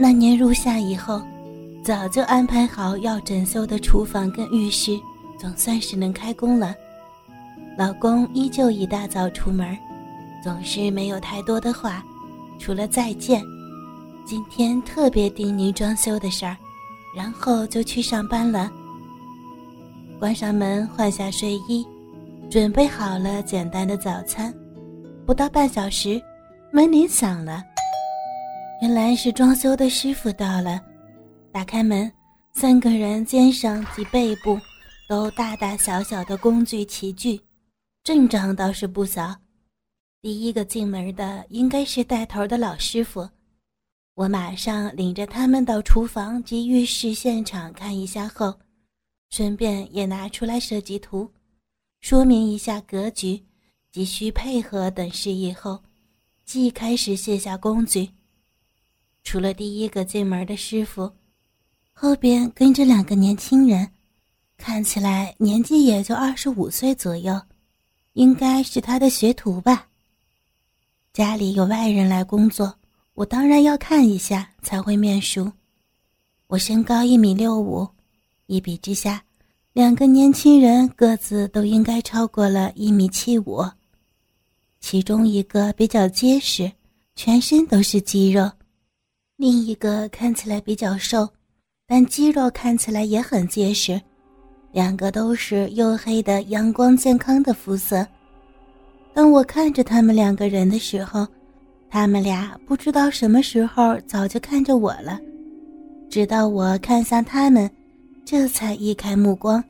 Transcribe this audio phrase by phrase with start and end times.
[0.00, 1.20] 那年入夏以后，
[1.82, 4.96] 早就安排好要整修的厨房跟浴室，
[5.36, 6.72] 总算是能开工了。
[7.76, 9.76] 老公依旧一大早出门，
[10.42, 12.04] 总是没有太多的话，
[12.60, 13.42] 除了再见。
[14.24, 16.56] 今天特别叮咛装修的事儿，
[17.16, 18.70] 然后就去上班了。
[20.20, 21.84] 关上门，换下睡衣，
[22.48, 24.54] 准备好了简单的早餐。
[25.26, 26.22] 不到半小时，
[26.70, 27.64] 门铃响了。
[28.80, 30.80] 原来是装修的师傅到了。
[31.52, 32.10] 打开门，
[32.52, 34.58] 三个人肩上及背部
[35.08, 37.40] 都大大小小的工具齐聚，
[38.04, 39.34] 阵仗倒是不小。
[40.22, 43.28] 第一个进门的应该是带头的老师傅。
[44.14, 48.54] 我马上领着他们到厨房及浴室现场看一下后。
[49.30, 51.30] 顺便也拿出来设计图，
[52.00, 53.44] 说明一下格局，
[53.92, 55.78] 急需配合等事宜后，
[56.46, 58.08] 即开始卸下工具。
[59.30, 61.12] 除了第一个进门的师傅，
[61.92, 63.86] 后边跟着两个年轻人，
[64.56, 67.38] 看起来年纪也就二十五岁左右，
[68.14, 69.86] 应该是他的学徒吧。
[71.12, 72.74] 家里有外人来工作，
[73.12, 75.52] 我当然要看一下才会面熟。
[76.46, 77.86] 我身高一米六五。
[78.46, 79.22] 一比之下，
[79.74, 83.62] 两个年轻人个子都应该超过了一米七五。
[84.80, 86.72] 其中一个比较结实，
[87.14, 88.48] 全身都是肌肉；
[89.38, 91.28] 另一个看起来比较瘦，
[91.86, 94.00] 但肌肉看起来也很结实。
[94.72, 98.04] 两个都是黝黑的、阳光健康的肤色。
[99.14, 101.24] 当我看着他们两个人的时候，
[101.88, 105.20] 他们俩不知道什么时候早就看着我了，
[106.10, 107.70] 直到我看向他们。
[108.24, 109.62] 这才移开目光。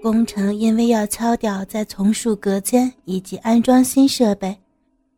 [0.00, 4.56] 工程因为要敲掉在丛树隔间以及安装新设备，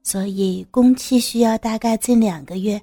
[0.02, 2.80] 所以工期需要大概近两个月。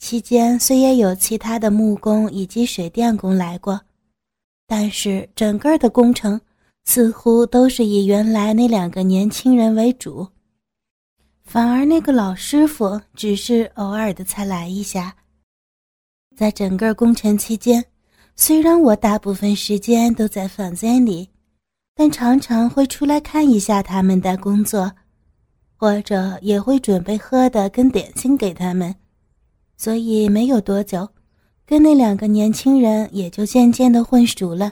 [0.00, 3.80] 期间虽也有其他的木工以及水电工来过，
[4.66, 6.40] 但是整个的工程
[6.84, 10.26] 似乎都是以原来那两个年轻人为主，
[11.44, 15.14] 反而那个老师傅只是偶尔的才来一下。
[16.34, 17.84] 在整个工程期间。
[18.36, 21.28] 虽然我大部分时间都在房间里，
[21.94, 24.90] 但常常会出来看一下他们的工作，
[25.76, 28.94] 或者也会准备喝的跟点心给他们。
[29.80, 31.08] 所以没有多久，
[31.64, 34.70] 跟那两个年轻人也就渐渐的混熟了，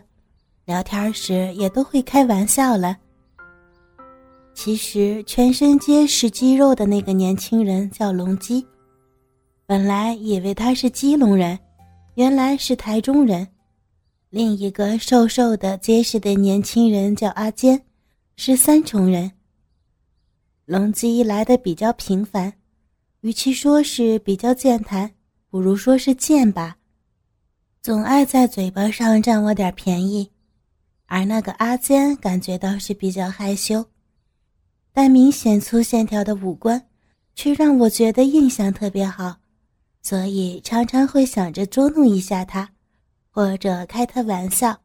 [0.66, 2.94] 聊天时也都会开玩笑了。
[4.52, 8.62] 其实全身皆是肌肉的那个年轻人叫龙基，
[9.64, 11.58] 本来以为他是基隆人，
[12.16, 13.48] 原来是台中人。
[14.28, 17.82] 另一个瘦瘦的、结实的年轻人叫阿坚，
[18.36, 19.32] 是三重人。
[20.66, 22.52] 龙基来的比较频繁，
[23.20, 25.10] 与其说是比较健谈，
[25.50, 26.76] 不如说是贱吧，
[27.82, 30.30] 总爱在嘴巴上占我点便宜。
[31.06, 33.84] 而那个阿坚感觉倒是比较害羞，
[34.92, 36.86] 但明显粗线条的五官，
[37.34, 39.36] 却让我觉得印象特别好，
[40.02, 42.70] 所以常常会想着捉弄一下他。
[43.30, 44.80] 或者开他玩笑，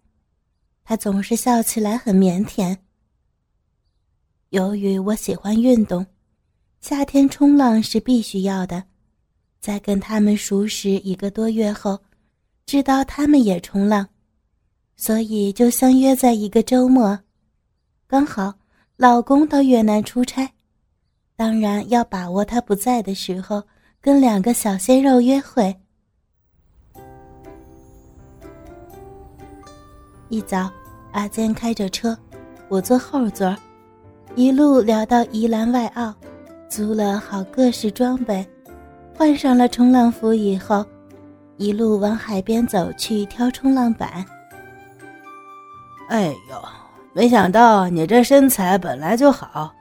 [0.83, 2.77] 他总是笑起来很腼腆。
[4.49, 6.05] 由于我喜欢运动，
[6.83, 8.83] 夏天冲浪是必须要的。
[9.61, 11.97] 在跟他们熟识一个多月后，
[12.65, 14.05] 知道他们也冲浪，
[14.97, 17.17] 所以就相约在一个周末。
[18.05, 18.53] 刚好
[18.97, 20.51] 老公到越南出差，
[21.37, 23.63] 当然要把握他不在的时候，
[24.01, 25.73] 跟两个小鲜肉约会。
[30.27, 30.69] 一早，
[31.13, 32.17] 阿坚开着车，
[32.67, 33.55] 我坐后座，
[34.35, 36.13] 一路聊到宜兰外澳，
[36.69, 38.45] 租了好各式装备，
[39.15, 40.85] 换上了冲浪服以后，
[41.57, 44.25] 一路往海边走去挑冲浪板。
[46.09, 46.61] 哎呦，
[47.13, 49.73] 没想到你这身材本来就好，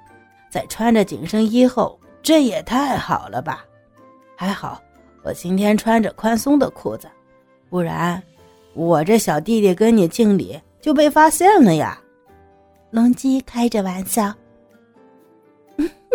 [0.51, 3.65] 再穿着紧身衣后，这也太好了吧！
[4.37, 4.81] 还好
[5.23, 7.09] 我今天穿着宽松的裤子，
[7.71, 8.23] 不然。
[8.75, 12.01] 我这小弟弟跟你敬礼就被发现了呀！
[12.91, 14.33] 龙基开着玩笑：“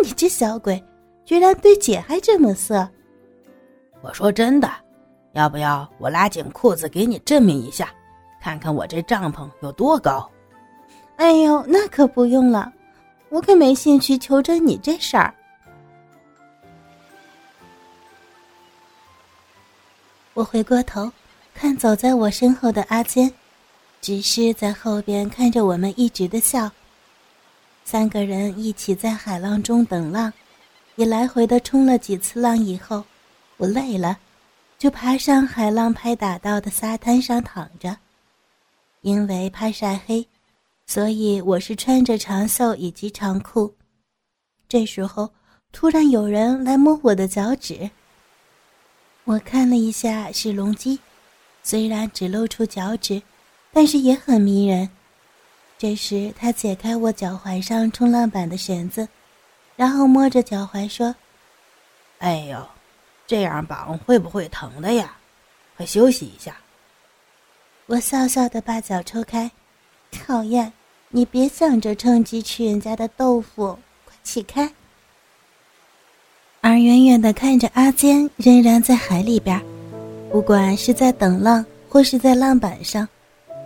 [0.02, 0.82] 你这小鬼，
[1.24, 2.88] 居然对姐还这么色！”
[4.02, 4.70] 我说真的，
[5.32, 7.90] 要不要我拉紧裤子给你证明一下，
[8.40, 10.30] 看看我这帐篷有多高？
[11.16, 12.72] 哎呦，那可不用了，
[13.28, 15.34] 我可没兴趣求着你这事儿。
[20.34, 21.10] 我回过头。
[21.60, 23.28] 看走在我身后的阿坚，
[24.00, 26.70] 只是在后边看着我们一直的笑。
[27.90, 30.30] 三个人一起在海浪中等浪，
[30.96, 33.02] 也来回的冲了几次浪以后，
[33.56, 34.18] 我累了，
[34.76, 37.96] 就爬上海浪拍打到的沙滩上躺着。
[39.00, 40.28] 因为怕晒黑，
[40.84, 43.74] 所以我是穿着长袖以及长裤。
[44.68, 45.30] 这时候，
[45.72, 47.90] 突然有人来摸我的脚趾。
[49.24, 51.00] 我看了一下，是龙姬，
[51.62, 53.22] 虽然只露出脚趾，
[53.72, 54.90] 但是也很迷人。
[55.78, 59.08] 这时，他解开我脚踝上冲浪板的绳子，
[59.76, 61.14] 然后摸着脚踝说
[62.18, 62.68] ：“哎呦，
[63.28, 65.16] 这样绑会不会疼的呀？
[65.76, 66.56] 快休息一下。”
[67.86, 69.50] 我笑笑的把脚抽开，
[70.10, 70.72] 讨厌！
[71.10, 74.70] 你别想着趁机吃人家的豆腐，快起开！
[76.60, 79.58] 而远远的看着阿坚仍然在海里边，
[80.30, 83.08] 不管是在等浪或是在浪板上。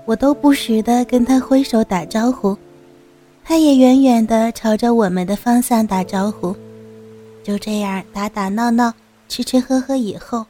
[0.04, 2.56] 我都不时地跟他挥手打招呼，
[3.44, 6.56] 他也远远地朝着我们的方向打招呼。
[7.44, 8.92] 就这样打打闹闹，
[9.28, 10.46] 吃吃喝喝以后，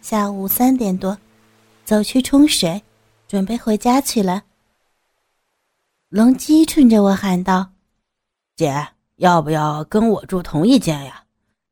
[0.00, 1.16] 下午三点多，
[1.84, 2.82] 走去冲水，
[3.26, 4.42] 准备回家去了。
[6.08, 7.70] 龙姬冲着我喊道
[8.56, 11.24] ：“姐，要不要跟我住同一间呀？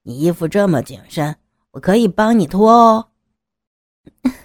[0.03, 1.35] 你衣服这么紧身，
[1.73, 3.09] 我可以帮你脱哦。”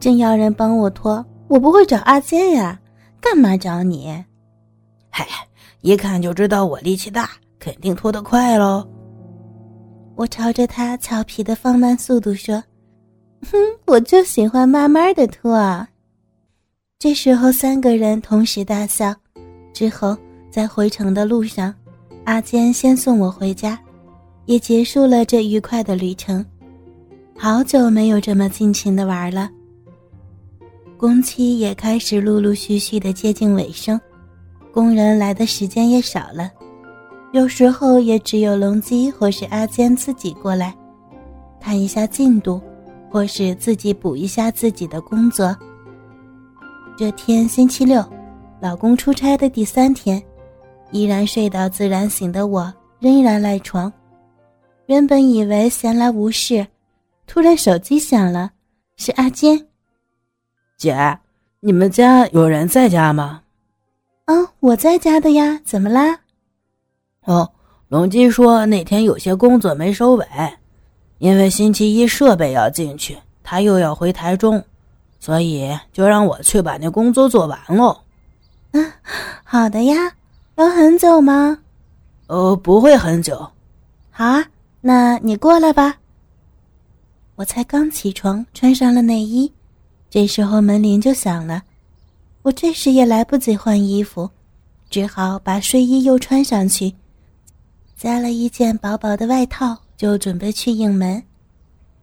[0.00, 1.24] 真要人帮我脱。
[1.50, 2.80] 我不会找阿坚呀，
[3.20, 4.24] 干嘛找你？
[5.10, 5.26] 嗨，
[5.80, 8.88] 一看就知道我力气大，肯定拖得快喽。
[10.14, 12.62] 我朝着他俏皮的放慢速度说
[13.50, 15.84] ：“哼，我就喜欢慢慢的脱。”
[17.00, 19.12] 这时候三个人同时大笑。
[19.72, 20.16] 之后
[20.52, 21.74] 在回城的路上，
[22.26, 23.76] 阿坚先送我回家，
[24.44, 26.46] 也结束了这愉快的旅程。
[27.36, 29.50] 好久没有这么尽情的玩了。
[31.00, 33.98] 工期也开始陆陆续续的接近尾声，
[34.70, 36.50] 工人来的时间也少了，
[37.32, 40.76] 有时候也只有龙基或是阿坚自己过来，
[41.58, 42.60] 看一下进度，
[43.08, 45.56] 或是自己补一下自己的工作。
[46.98, 48.04] 这天星期六，
[48.60, 50.22] 老公出差的第三天，
[50.90, 53.90] 依然睡到自然醒的我仍然赖床，
[54.84, 56.66] 原本以为闲来无事，
[57.26, 58.50] 突然手机响了，
[58.98, 59.58] 是阿坚。
[60.80, 61.18] 姐，
[61.60, 63.42] 你们家有人在家吗？
[64.24, 66.20] 啊，我在家的呀，怎么啦？
[67.26, 67.52] 哦，
[67.88, 70.26] 龙基说那天有些工作没收尾，
[71.18, 74.64] 因为星期一设备要进去，他又要回台中，
[75.18, 77.94] 所以就让我去把那工作做完喽。
[78.70, 78.90] 嗯，
[79.44, 80.14] 好的呀，
[80.54, 81.58] 要很久吗？
[82.28, 83.36] 呃，不会很久。
[84.10, 84.46] 好啊，
[84.80, 85.96] 那你过来吧。
[87.34, 89.52] 我才刚起床，穿上了内衣。
[90.10, 91.62] 这时候门铃就响了，
[92.42, 94.28] 我这时也来不及换衣服，
[94.90, 96.92] 只好把睡衣又穿上去，
[97.96, 101.22] 加了一件薄薄的外套，就准备去应门。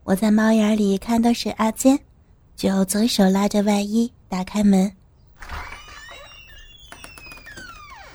[0.06, 2.00] 我在猫眼里看到是阿坚，
[2.56, 4.89] 就左手拉着外衣打开门。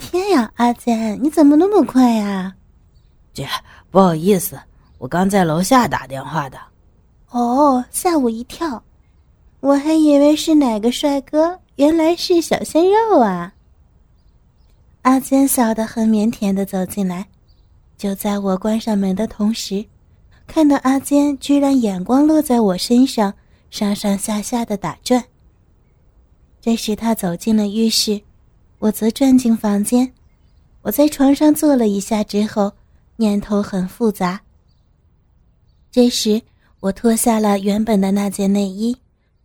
[0.01, 2.55] 天呀，阿坚，你怎么那么快呀？
[3.35, 3.47] 姐，
[3.91, 4.59] 不好意思，
[4.97, 6.59] 我刚在楼下打电话的。
[7.29, 8.83] 哦，吓我一跳。
[9.63, 13.55] 我还以为是哪个帅哥，原来是小鲜肉啊！
[15.03, 17.29] 阿坚笑得很腼腆的走进来，
[17.97, 19.85] 就在我关上门的同时，
[20.49, 23.33] 看到阿坚居然眼光落在我身上，
[23.71, 25.23] 上上下下的打转。
[26.61, 28.21] 这时他走进了浴室，
[28.81, 30.13] 我则转进房间。
[30.83, 32.73] 我在床上坐了一下之后，
[33.15, 34.41] 念头很复杂。
[35.93, 36.43] 这时
[36.81, 38.97] 我脱下了原本的那件内衣。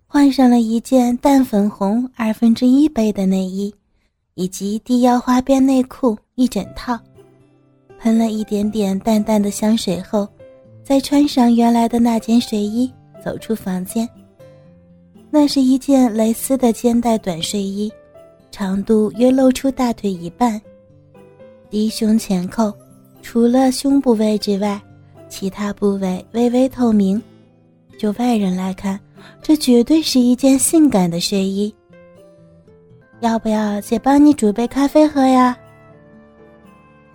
[0.10, 3.74] 换上了一件淡粉红二分之一杯的内衣，
[4.36, 6.98] 以及低腰花边内裤一整套，
[8.00, 10.26] 喷了一点点淡淡的香水后，
[10.82, 12.90] 再穿上原来的那件睡衣，
[13.24, 14.08] 走出房间。
[15.30, 17.92] 那是一件蕾丝的肩带短睡衣，
[18.50, 20.60] 长度约露出大腿一半，
[21.70, 22.74] 低胸前扣，
[23.22, 24.82] 除了胸部位置外，
[25.28, 27.22] 其他部位微微透明。
[28.00, 28.98] 就外人来看。
[29.42, 31.74] 这绝对是一件性感的睡衣。
[33.20, 35.58] 要不要姐帮你煮杯咖啡喝呀？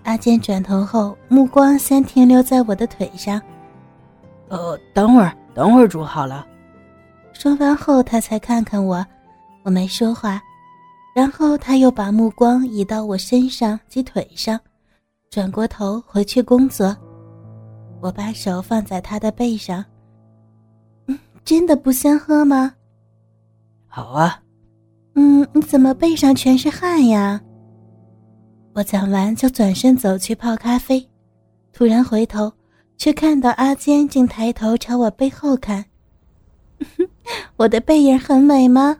[0.04, 3.40] 阿健转头后，目光先停留在我的腿上。
[4.49, 6.47] 呃，等会儿，等会儿煮好了。
[7.33, 9.04] 说完后，他才看看我，
[9.62, 10.40] 我没说话。
[11.14, 14.59] 然后他又把目光移到我身上及腿上，
[15.31, 16.97] 转过头回去工作。
[18.00, 19.85] 我把手放在他的背上。
[21.44, 22.75] 真的不先喝吗？
[23.87, 24.42] 好啊。
[25.14, 27.40] 嗯，你怎么背上全是汗呀？
[28.75, 31.06] 我讲完就转身走去泡咖啡，
[31.72, 32.50] 突然回头，
[32.96, 35.84] 却看到阿坚竟抬头朝我背后看。
[37.56, 38.99] 我的背影很美吗？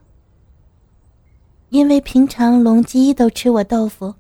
[1.71, 4.15] 因为平常龙基都吃我豆腐，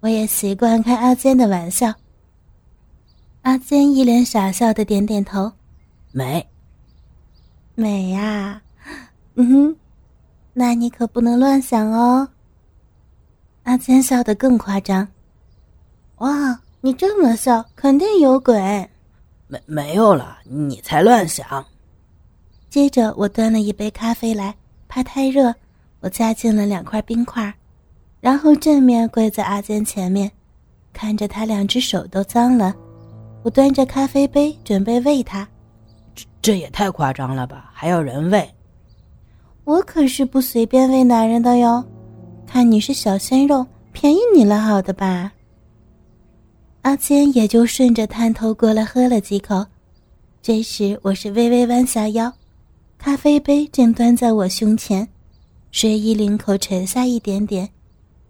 [0.00, 1.94] 我也习惯开阿坚的玩笑。
[3.42, 5.52] 阿坚一脸傻笑的点点头，
[6.10, 6.44] 美，
[7.78, 8.62] 美呀，
[9.34, 9.76] 嗯哼，
[10.54, 12.26] 那你可不能乱想哦。
[13.64, 15.06] 阿坚笑得更夸张，
[16.16, 18.54] 哇，你这么笑，肯定有鬼。
[19.46, 21.62] 没没有了，你才乱想。
[22.70, 24.54] 接着我端了一杯咖啡来，
[24.88, 25.54] 怕太热，
[26.00, 27.52] 我加进了两块冰块，
[28.20, 30.32] 然后正面跪在阿坚前面，
[30.94, 32.74] 看着他两只手都脏了。
[33.42, 35.46] 我端着咖啡杯准备喂他，
[36.46, 37.72] 这也太夸张了吧？
[37.74, 38.48] 还要人喂？
[39.64, 41.84] 我可是不随便喂男人的哟。
[42.46, 45.32] 看你是小鲜肉，便宜你了，好的吧？
[46.82, 49.66] 阿坚也就顺着探头过来喝了几口。
[50.40, 52.32] 这时我是微微弯下腰，
[52.96, 55.08] 咖啡杯正端在我胸前，
[55.72, 57.68] 睡衣领口沉下一点点，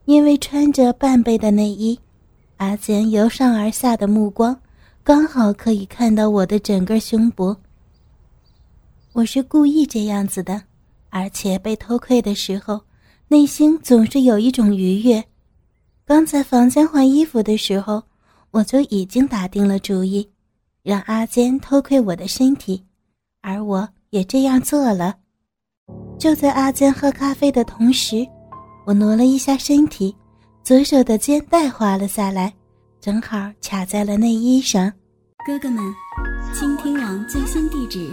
[0.07, 2.01] 因为穿着半背的内衣，
[2.57, 4.59] 阿坚由上而下的目光。
[5.05, 7.55] 刚好可以看到我的整个胸脯。
[9.17, 10.63] 我是故意这样子的，
[11.09, 12.79] 而且被偷窥的时候，
[13.29, 15.25] 内心总是有一种愉悦。
[16.05, 18.03] 刚在房间换衣服的时候，
[18.51, 20.29] 我就已经打定了主意，
[20.83, 22.85] 让阿坚偷窥我的身体，
[23.41, 25.17] 而我也这样做了。
[26.19, 28.17] 就在阿坚喝咖啡的同时，
[28.85, 30.15] 我挪了一下身体，
[30.63, 32.53] 左手的肩带滑了下来。
[33.01, 34.93] 正好卡在了内衣上。
[35.47, 35.83] 哥哥们，
[36.53, 38.13] 倾听网最新地址，